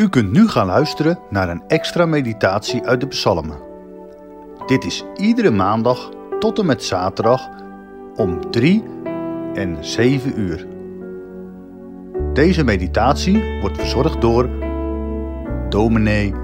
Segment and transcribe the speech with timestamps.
[0.00, 3.58] U kunt nu gaan luisteren naar een extra meditatie uit de Psalmen.
[4.66, 7.48] Dit is iedere maandag tot en met zaterdag
[8.16, 8.84] om 3
[9.54, 10.66] en 7 uur.
[12.32, 14.48] Deze meditatie wordt verzorgd door
[15.68, 16.34] dominee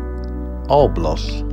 [0.66, 1.44] Alblas.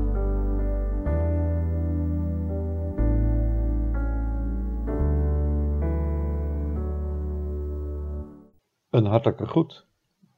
[8.89, 9.92] Een hartelijke groet.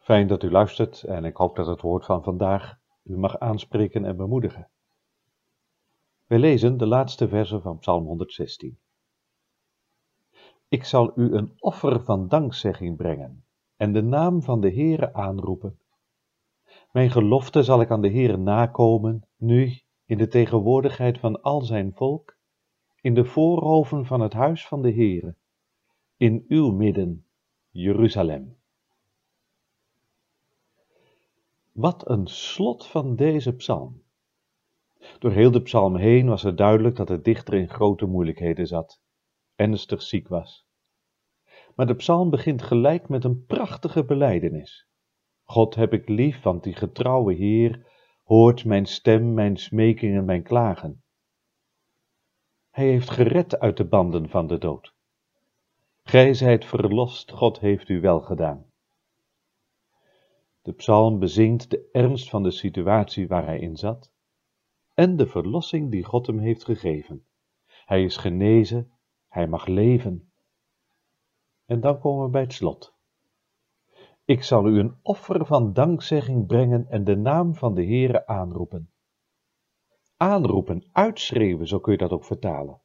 [0.06, 4.06] Fijn dat u luistert en ik hoop dat het woord van vandaag u mag aanspreken
[4.06, 4.70] en bemoedigen.
[6.26, 8.80] We lezen de laatste versen van Psalm 116.
[10.68, 13.46] Ik zal u een offer van dankzegging brengen
[13.76, 15.80] en de naam van de Heere aanroepen.
[16.92, 21.94] Mijn gelofte zal ik aan de Heere nakomen, nu in de tegenwoordigheid van al zijn
[21.94, 22.38] volk,
[23.02, 25.36] in de voorhoven van het huis van de Heere,
[26.18, 27.26] in uw midden,
[27.70, 28.64] Jeruzalem.
[31.76, 34.04] Wat een slot van deze psalm.
[35.20, 39.02] Door heel de psalm heen was het duidelijk dat de dichter in grote moeilijkheden zat,
[39.56, 40.68] ernstig ziek was.
[41.76, 44.88] Maar de psalm begint gelijk met een prachtige belijdenis.
[45.44, 47.88] God heb ik lief, want die getrouwe Heer
[48.24, 51.04] hoort mijn stem, mijn smekingen, mijn klagen.
[52.70, 54.94] Hij heeft gered uit de banden van de dood.
[56.04, 58.66] Gij zijt verlost, God heeft u wel gedaan.
[60.66, 64.12] De psalm bezingt de ernst van de situatie waar hij in zat
[64.94, 67.26] en de verlossing die God hem heeft gegeven.
[67.86, 68.92] Hij is genezen,
[69.28, 70.32] hij mag leven.
[71.66, 72.96] En dan komen we bij het slot.
[74.24, 78.92] Ik zal u een offer van dankzegging brengen en de naam van de Heere aanroepen.
[80.18, 82.82] Aanroepen, uitschreeuwen, zo kun je dat ook vertalen.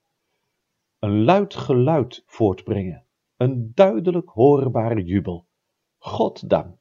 [0.98, 5.46] Een luid geluid voortbrengen, een duidelijk hoorbare jubel.
[5.98, 6.79] God dank.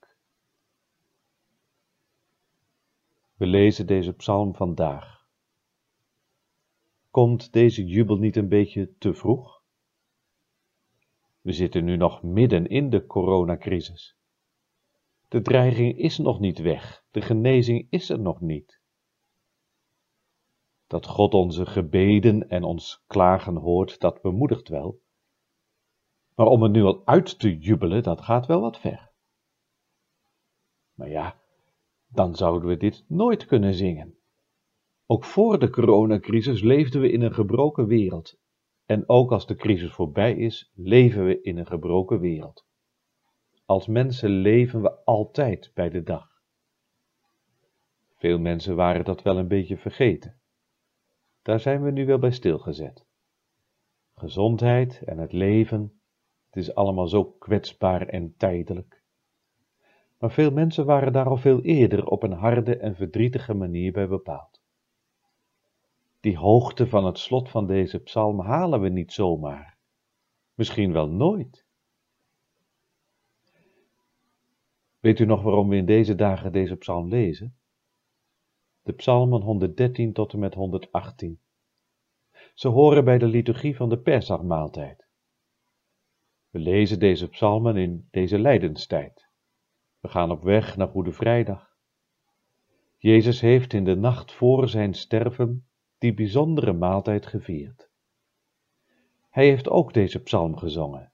[3.40, 5.26] We lezen deze psalm vandaag.
[7.10, 9.64] Komt deze jubel niet een beetje te vroeg?
[11.42, 14.17] We zitten nu nog midden in de coronacrisis.
[15.27, 18.82] De dreiging is nog niet weg, de genezing is er nog niet.
[20.88, 25.02] Dat God onze gebeden en ons klagen hoort, dat bemoedigt wel.
[26.36, 29.11] Maar om het nu al uit te jubelen, dat gaat wel wat ver.
[30.94, 31.39] Maar ja,
[32.09, 34.17] dan zouden we dit nooit kunnen zingen.
[35.05, 38.37] Ook voor de coronacrisis leefden we in een gebroken wereld.
[38.86, 42.65] En ook als de crisis voorbij is, leven we in een gebroken wereld.
[43.65, 46.27] Als mensen leven we altijd bij de dag.
[48.15, 50.39] Veel mensen waren dat wel een beetje vergeten.
[51.41, 53.05] Daar zijn we nu wel bij stilgezet.
[54.15, 56.02] Gezondheid en het leven,
[56.45, 58.98] het is allemaal zo kwetsbaar en tijdelijk
[60.20, 64.08] maar veel mensen waren daar al veel eerder op een harde en verdrietige manier bij
[64.08, 64.62] bepaald.
[66.20, 69.78] Die hoogte van het slot van deze psalm halen we niet zomaar,
[70.54, 71.66] misschien wel nooit.
[75.00, 77.58] Weet u nog waarom we in deze dagen deze psalm lezen?
[78.82, 81.40] De psalmen 113 tot en met 118.
[82.54, 85.08] Ze horen bij de liturgie van de Pesachmaaltijd.
[86.50, 89.29] We lezen deze psalmen in deze lijdenstijd
[89.99, 91.76] we gaan op weg naar Goede Vrijdag.
[92.98, 95.67] Jezus heeft in de nacht voor zijn sterven
[95.98, 97.89] die bijzondere maaltijd gevierd.
[99.30, 101.11] Hij heeft ook deze psalm gezongen,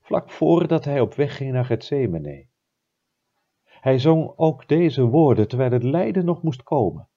[0.00, 2.46] vlak voordat hij op weg ging naar Gethsemane.
[3.64, 7.08] Hij zong ook deze woorden terwijl het lijden nog moest komen.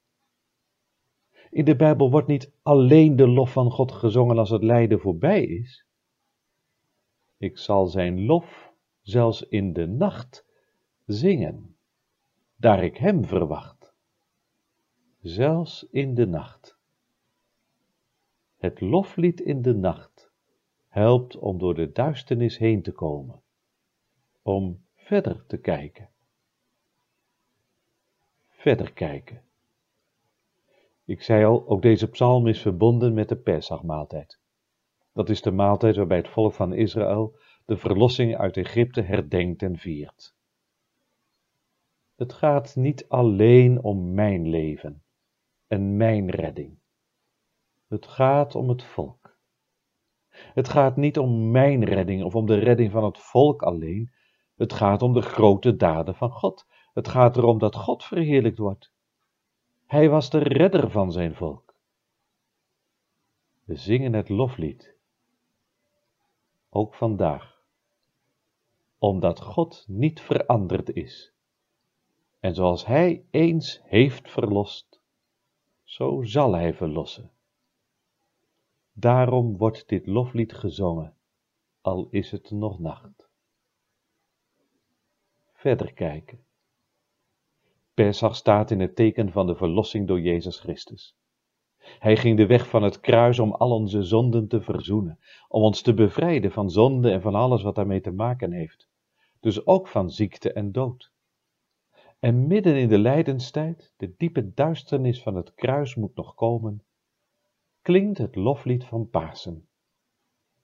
[1.50, 5.44] In de Bijbel wordt niet alleen de lof van God gezongen als het lijden voorbij
[5.44, 5.86] is.
[7.38, 10.45] Ik zal zijn lof zelfs in de nacht
[11.06, 11.76] zingen,
[12.56, 13.94] daar ik hem verwacht,
[15.20, 16.78] zelfs in de nacht.
[18.56, 20.30] Het loflied in de nacht
[20.88, 23.42] helpt om door de duisternis heen te komen,
[24.42, 26.08] om verder te kijken.
[28.48, 29.42] Verder kijken.
[31.04, 34.40] Ik zei al, ook deze psalm is verbonden met de Pesachmaaltijd.
[35.12, 39.76] Dat is de maaltijd waarbij het volk van Israël de verlossing uit Egypte herdenkt en
[39.76, 40.35] viert.
[42.16, 45.02] Het gaat niet alleen om mijn leven
[45.66, 46.78] en mijn redding.
[47.88, 49.38] Het gaat om het volk.
[50.28, 54.12] Het gaat niet om mijn redding of om de redding van het volk alleen.
[54.54, 56.66] Het gaat om de grote daden van God.
[56.94, 58.92] Het gaat erom dat God verheerlijkt wordt.
[59.86, 61.74] Hij was de redder van zijn volk.
[63.64, 64.94] We zingen het loflied.
[66.70, 67.60] Ook vandaag.
[68.98, 71.35] Omdat God niet veranderd is
[72.46, 75.00] En zoals Hij eens heeft verlost,
[75.84, 77.30] zo zal Hij verlossen.
[78.92, 81.14] Daarom wordt dit loflied gezongen,
[81.80, 83.28] al is het nog nacht.
[85.52, 86.44] Verder kijken.
[87.94, 91.16] Pesach staat in het teken van de verlossing door Jezus Christus.
[91.78, 95.82] Hij ging de weg van het kruis om al onze zonden te verzoenen, om ons
[95.82, 98.88] te bevrijden van zonde en van alles wat daarmee te maken heeft,
[99.40, 101.14] dus ook van ziekte en dood.
[102.26, 106.84] En midden in de lijdenstijd, de diepe duisternis van het kruis moet nog komen,
[107.82, 109.68] klinkt het loflied van Pasen.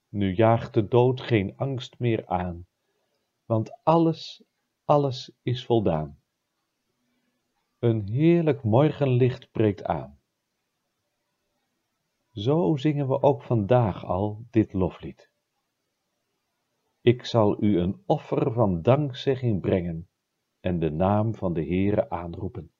[0.09, 2.67] Nu jaagt de dood geen angst meer aan,
[3.45, 4.45] want alles,
[4.85, 6.19] alles is voldaan.
[7.79, 10.21] Een heerlijk morgenlicht breekt aan.
[12.33, 15.31] Zo zingen we ook vandaag al dit loflied.
[17.01, 20.07] Ik zal u een offer van dankzegging brengen
[20.63, 22.71] en de naam van de Heere aanroepen.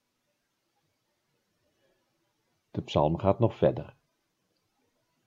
[2.71, 3.97] De psalm gaat nog verder.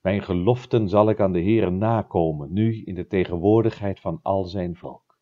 [0.01, 4.75] Mijn geloften zal ik aan de Heere nakomen, nu in de tegenwoordigheid van al zijn
[4.75, 5.19] volk.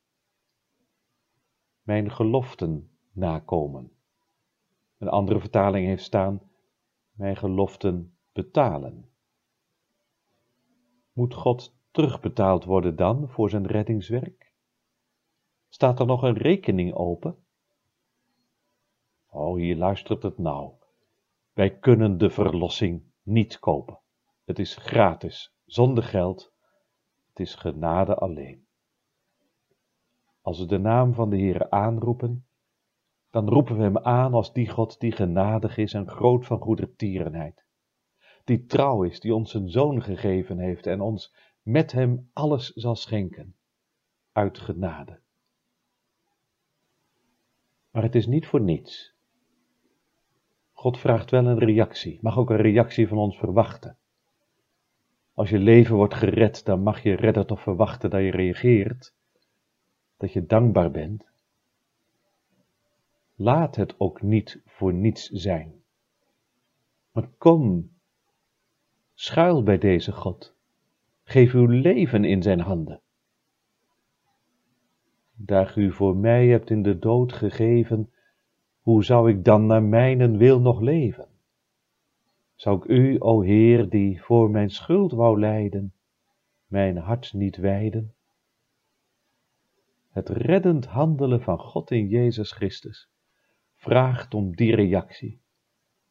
[1.81, 3.91] Mijn geloften nakomen.
[4.97, 6.41] Een andere vertaling heeft staan,
[7.11, 9.09] mijn geloften betalen.
[11.13, 14.52] Moet God terugbetaald worden dan voor zijn reddingswerk?
[15.73, 17.45] Staat er nog een rekening open?
[19.29, 20.73] Oh, hier luistert het nou.
[21.53, 23.99] Wij kunnen de verlossing niet kopen.
[24.43, 26.53] Het is gratis, zonder geld.
[27.27, 28.67] Het is genade alleen.
[30.41, 32.47] Als we de naam van de Heere aanroepen,
[33.29, 37.65] dan roepen we hem aan als die God die genadig is en groot van goedertierenheid,
[38.43, 42.95] die trouw is, die ons zijn zoon gegeven heeft en ons met hem alles zal
[42.95, 43.55] schenken,
[44.31, 45.22] uit genade.
[47.93, 49.13] Maar het is niet voor niets.
[50.71, 53.97] God vraagt wel een reactie, mag ook een reactie van ons verwachten.
[55.33, 59.13] Als je leven wordt gered, dan mag je redder toch verwachten dat je reageert,
[60.17, 61.31] dat je dankbaar bent.
[63.35, 65.83] Laat het ook niet voor niets zijn.
[67.11, 67.91] Maar kom,
[69.13, 70.55] schuil bij deze God.
[71.23, 73.02] Geef uw leven in zijn handen.
[75.35, 78.11] Daar u voor mij hebt in de dood gegeven,
[78.81, 81.27] hoe zou ik dan naar mijnen wil nog leven?
[82.55, 85.93] Zou ik u, o Heer, die voor mijn schuld wou lijden,
[86.67, 88.13] mijn hart niet wijden?
[90.09, 93.09] Het reddend handelen van God in Jezus Christus
[93.75, 95.41] vraagt om die reactie,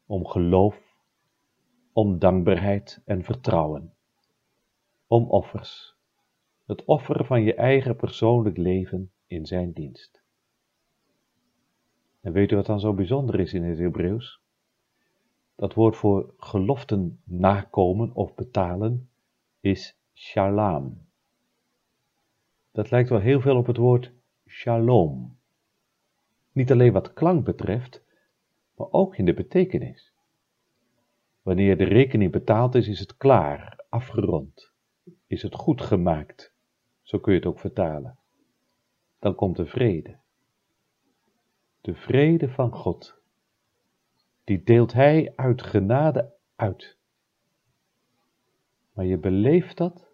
[0.05, 0.95] om geloof,
[1.93, 3.93] om dankbaarheid en vertrouwen,
[5.07, 5.95] om offers,
[6.65, 10.23] het offer van je eigen persoonlijk leven in zijn dienst.
[12.21, 14.41] En weet u wat dan zo bijzonder is in het Hebreeuws?
[15.55, 19.09] Dat woord voor geloften nakomen of betalen
[19.59, 21.07] is shalom.
[22.71, 24.11] Dat lijkt wel heel veel op het woord
[24.47, 25.37] shalom.
[26.51, 28.03] Niet alleen wat klank betreft,
[28.75, 30.13] maar ook in de betekenis.
[31.41, 34.71] Wanneer de rekening betaald is, is het klaar, afgerond,
[35.27, 36.52] is het goed gemaakt.
[37.03, 38.17] Zo kun je het ook vertalen.
[39.19, 40.19] Dan komt de vrede.
[41.81, 43.21] De vrede van God
[44.43, 46.97] die deelt Hij uit genade uit.
[48.93, 50.11] Maar je beleeft dat,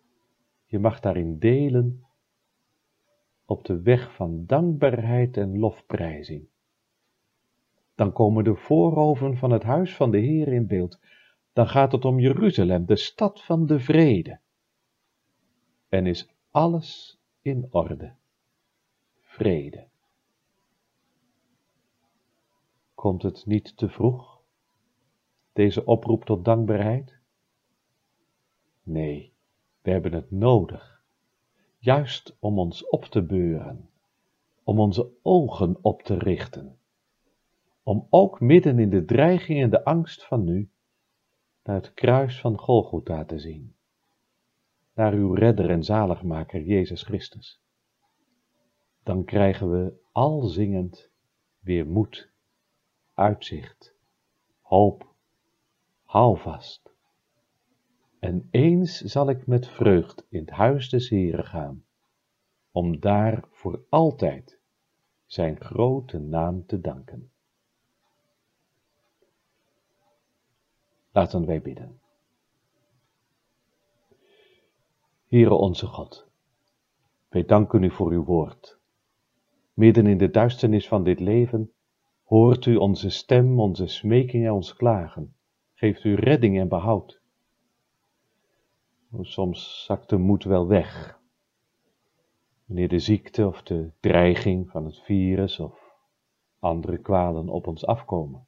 [0.65, 2.03] je mag daarin delen
[3.45, 6.47] op de weg van dankbaarheid en lofprijzing.
[7.95, 10.99] Dan komen de voorhoven van het huis van de Heer in beeld.
[11.53, 14.39] Dan gaat het om Jeruzalem, de stad van de vrede.
[15.89, 18.13] En is alles in orde.
[19.21, 19.87] Vrede.
[22.95, 24.41] Komt het niet te vroeg,
[25.53, 27.17] deze oproep tot dankbaarheid?
[28.83, 29.33] Nee,
[29.81, 31.03] we hebben het nodig,
[31.77, 33.89] juist om ons op te beuren,
[34.63, 36.77] om onze ogen op te richten,
[37.83, 40.69] om ook midden in de dreiging en de angst van nu
[41.63, 43.75] naar het kruis van Golgotha te zien,
[44.99, 47.61] naar uw redder en zaligmaker Jezus Christus.
[49.03, 51.09] Dan krijgen we al zingend
[51.59, 52.29] weer moed
[53.13, 53.95] uitzicht,
[54.61, 55.13] hoop,
[56.03, 56.93] hou vast.
[58.19, 61.83] En eens zal ik met vreugd in het huis des Heren gaan,
[62.71, 64.59] om daar voor altijd
[65.25, 67.31] zijn grote naam te danken.
[71.11, 71.98] Laten wij bidden.
[75.29, 76.27] Heere onze God,
[77.29, 78.79] wij danken u voor uw woord.
[79.73, 81.73] Midden in de duisternis van dit leven
[82.29, 85.35] Hoort u onze stem, onze smeking en ons klagen.
[85.73, 87.21] Geeft u redding en behoud.
[89.21, 91.19] Soms zakt de moed wel weg.
[92.65, 95.95] Wanneer de ziekte of de dreiging van het virus of
[96.59, 98.47] andere kwalen op ons afkomen.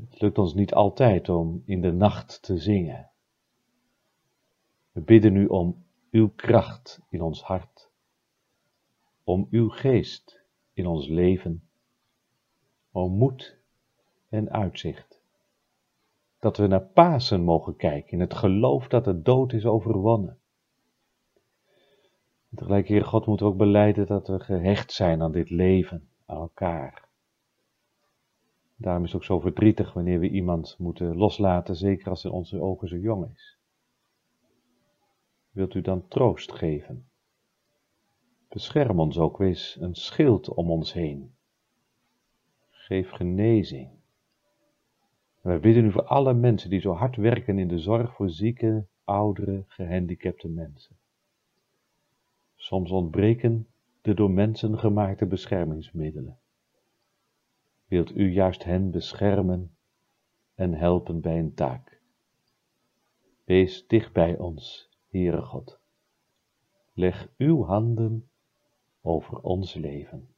[0.00, 3.10] Het lukt ons niet altijd om in de nacht te zingen.
[4.98, 7.90] We bidden u om uw kracht in ons hart,
[9.24, 10.40] om uw geest
[10.72, 11.62] in ons leven,
[12.92, 13.56] om moed
[14.28, 15.20] en uitzicht.
[16.38, 20.38] Dat we naar Pasen mogen kijken in het geloof dat de dood is overwonnen.
[22.50, 26.08] En tegelijk, Heer God, moeten we ook beleiden dat we gehecht zijn aan dit leven,
[26.26, 27.08] aan elkaar.
[28.76, 32.60] Daarom is het ook zo verdrietig wanneer we iemand moeten loslaten, zeker als in onze
[32.60, 33.57] ogen zo jong is.
[35.58, 37.08] Wilt u dan troost geven?
[38.48, 41.34] Bescherm ons ook, wees een schild om ons heen.
[42.70, 43.90] Geef genezing.
[45.42, 48.30] En wij bidden u voor alle mensen die zo hard werken in de zorg voor
[48.30, 50.96] zieke, oudere, gehandicapte mensen.
[52.56, 53.66] Soms ontbreken
[54.02, 56.38] de door mensen gemaakte beschermingsmiddelen.
[57.86, 59.76] Wilt u juist hen beschermen
[60.54, 62.00] en helpen bij een taak.
[63.44, 65.78] Wees dicht bij ons, Heere God,
[66.92, 68.28] leg uw handen
[69.00, 70.28] over ons leven.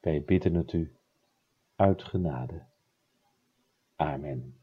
[0.00, 0.96] Wij bidden het u
[1.76, 2.62] uit genade.
[3.96, 4.60] Amen.